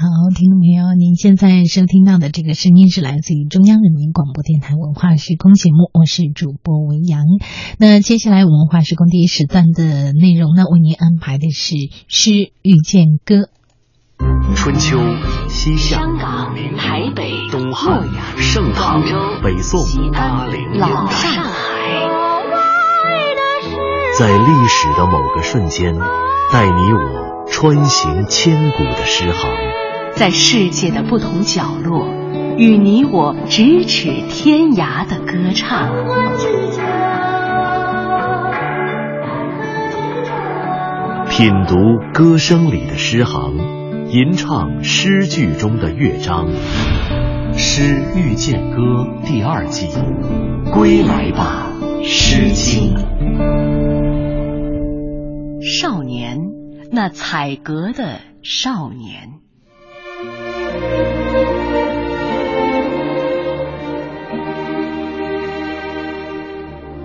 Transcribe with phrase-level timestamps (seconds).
[0.00, 7.24] 好，听众朋友，您现在收听到的这个声音是来自于中央人民广播电台文化时空节目，我是主播维扬。
[7.80, 11.74] 那接下来文化时空第一时段的内容呢，为您安排的是
[12.06, 12.30] 《诗
[12.62, 13.34] 遇见歌》。
[14.54, 15.00] 春秋、
[15.48, 18.06] 西夏、香港、台北、东汉、
[18.36, 19.02] 盛唐、
[19.42, 19.80] 北宋、
[20.12, 22.06] 八零老上海，
[24.16, 25.92] 在历史的某个瞬间，
[26.52, 29.50] 带你我穿行千古的诗行，
[30.18, 32.08] 在世界的不同角落，
[32.56, 35.88] 与你我咫尺天涯的歌唱。
[41.28, 41.76] 品读
[42.12, 43.78] 歌声里的诗行。
[44.08, 46.48] 吟唱诗句中的乐章，
[47.56, 48.80] 《诗遇见歌》
[49.22, 49.86] 第二季，
[50.72, 51.70] 归来吧，
[52.04, 52.94] 《诗经》。
[55.80, 56.38] 少年，
[56.90, 59.34] 那采格的少年。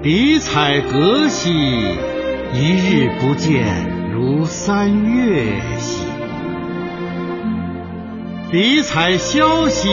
[0.04, 5.46] 比采格兮，一日不见，如三月
[5.80, 6.04] 兮。
[8.52, 9.88] 比采萧兮，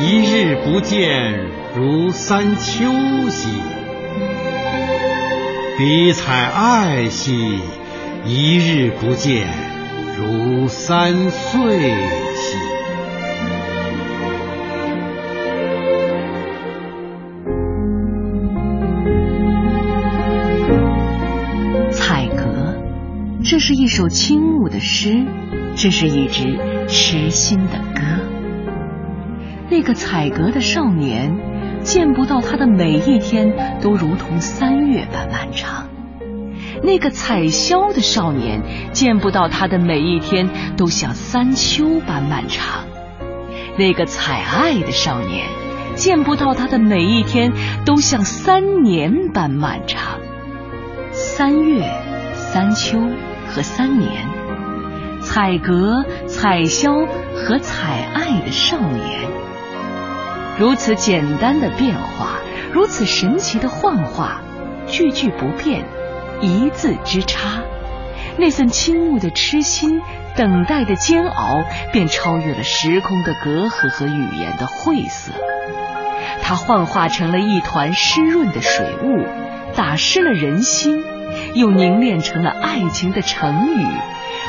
[0.00, 1.38] 一日不见，
[1.76, 2.90] 如三秋
[3.30, 3.48] 兮；
[5.78, 7.60] 比采艾兮，
[8.26, 9.46] 一日不见，
[10.18, 12.71] 如三岁兮。
[23.52, 25.26] 这是一首倾慕的诗，
[25.76, 26.58] 这是一支。
[26.88, 28.00] 痴心的歌，
[29.68, 31.36] 那个采格的少年，
[31.82, 35.86] 见不到他的每一天都如同三月般漫长；
[36.82, 42.86] 那个采萧的少年，见不到他的每一天都像三秋般漫长；
[43.76, 45.46] 那个采艾的少年，
[45.94, 47.52] 见不到他的每一天
[47.84, 50.20] 都像三年般漫长。
[51.10, 51.84] 三月、
[52.32, 52.98] 三秋
[53.54, 54.26] 和三年。
[55.20, 59.20] 采格、采萧和采艾的少年，
[60.58, 62.40] 如此简单的变化，
[62.72, 64.42] 如此神奇的幻化，
[64.88, 65.84] 句句不变，
[66.40, 67.62] 一字之差，
[68.36, 70.02] 那份倾慕的痴心，
[70.36, 75.32] 等待的煎熬，便超越了时空的隔阂和语言的晦涩。
[76.42, 79.24] 它幻化成了一团湿润的水雾，
[79.76, 81.04] 打湿了人心，
[81.54, 83.86] 又凝练成了爱情的成语。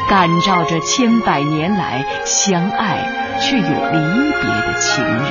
[0.10, 5.24] 感召着千百年来相爱却又离别的情人。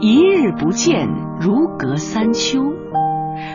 [0.00, 1.08] 一日不见，
[1.40, 2.72] 如隔三秋。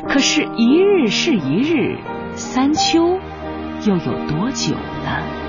[0.09, 1.97] 可是，一日是一日，
[2.35, 3.19] 三秋
[3.85, 5.46] 又有多久呢？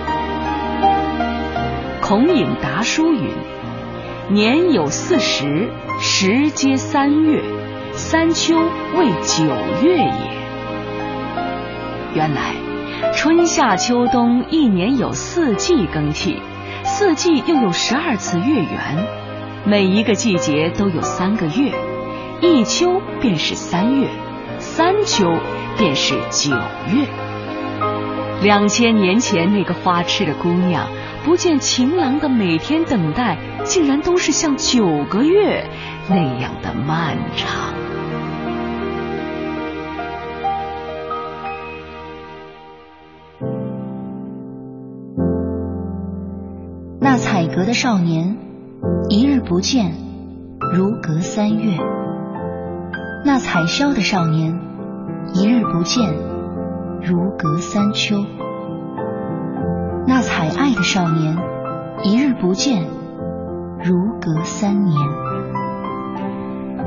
[2.09, 3.29] 孔颖达书云
[4.33, 5.69] ：“年有四十。”
[6.01, 7.43] 时皆三月，
[7.93, 8.57] 三秋
[8.97, 9.45] 为九
[9.83, 10.13] 月也。
[12.15, 12.55] 原来
[13.15, 16.41] 春夏秋冬一年有四季更替，
[16.83, 19.07] 四季又有十二次月圆，
[19.67, 21.75] 每一个季节都有三个月，
[22.41, 24.09] 一秋便是三月，
[24.59, 25.31] 三秋
[25.77, 27.07] 便是九月。
[28.41, 30.87] 两千年前那个花痴的姑娘。
[31.29, 35.69] 不见情郎的每天等待，竟然都是像九个月
[36.09, 37.75] 那样的漫长。
[46.99, 48.39] 那采格的少年，
[49.11, 49.93] 一日不见，
[50.75, 51.77] 如隔三月；
[53.27, 54.59] 那采萧的少年，
[55.35, 56.11] 一日不见，
[57.03, 58.17] 如隔三秋。
[60.39, 61.37] 那采艾的少年，
[62.05, 62.87] 一日不见，
[63.83, 64.97] 如隔三年。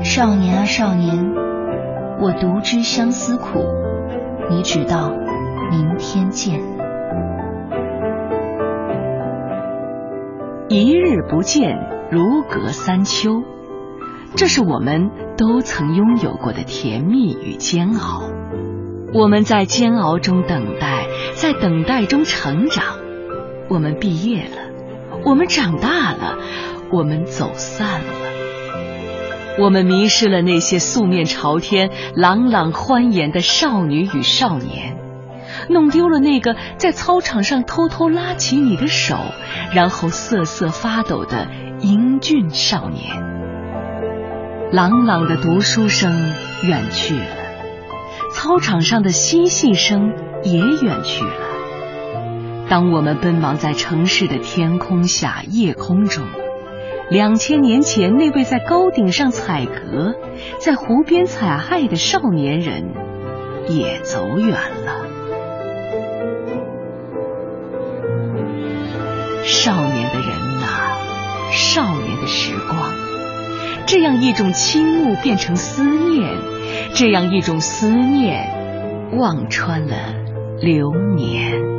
[0.02, 1.34] 少年啊少年，
[2.18, 3.62] 我独知相思苦，
[4.48, 5.12] 你只道
[5.70, 6.62] 明天见。
[10.70, 11.78] 一日不见，
[12.10, 13.42] 如隔三秋，
[14.34, 18.22] 这是我们都曾拥有过的甜蜜与煎熬。
[19.12, 23.01] 我们在煎熬中等待，在等待中成长。
[23.68, 26.38] 我们毕业了，我们长大了，
[26.90, 34.96] 我们走散了，我们迷失了那些素面朝天、朗朗欢颜的少女与少年，
[35.68, 39.16] 弄丢了那个在操场上偷偷拉起你的手，
[39.74, 41.48] 然后瑟瑟发抖的
[41.80, 43.32] 英俊少年。
[44.70, 46.32] 朗朗的读书声，
[46.62, 47.26] 远去了，
[48.34, 50.12] 操场上的嬉戏声
[50.44, 51.51] 也远去了。
[52.72, 56.24] 当我们奔忙在城市的天空下、夜空中，
[57.10, 60.14] 两千年前那位在高顶上采格、
[60.58, 62.94] 在湖边采艾的少年人，
[63.68, 65.06] 也走远了。
[69.44, 70.96] 少年的人呐，
[71.50, 72.94] 少年的时光，
[73.84, 76.38] 这样一种倾慕变成思念，
[76.94, 78.48] 这样一种思念，
[79.18, 79.94] 望穿了
[80.62, 81.71] 流年。